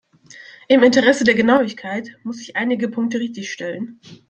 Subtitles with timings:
[0.67, 4.01] Im Interesse der Genauigkeit muss ich einige Punkte richtigstellen.